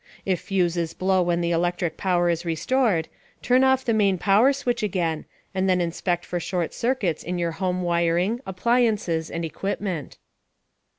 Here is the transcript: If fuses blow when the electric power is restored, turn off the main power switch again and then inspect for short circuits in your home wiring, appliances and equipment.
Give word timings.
If 0.25 0.39
fuses 0.39 0.95
blow 0.95 1.21
when 1.21 1.41
the 1.41 1.51
electric 1.51 1.95
power 1.95 2.27
is 2.27 2.43
restored, 2.43 3.07
turn 3.43 3.63
off 3.63 3.85
the 3.85 3.93
main 3.93 4.17
power 4.17 4.51
switch 4.51 4.81
again 4.81 5.25
and 5.53 5.69
then 5.69 5.79
inspect 5.79 6.25
for 6.25 6.39
short 6.39 6.73
circuits 6.73 7.21
in 7.21 7.37
your 7.37 7.51
home 7.51 7.83
wiring, 7.83 8.41
appliances 8.47 9.29
and 9.29 9.45
equipment. 9.45 10.17